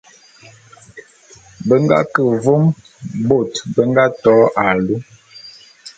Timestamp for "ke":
2.13-2.23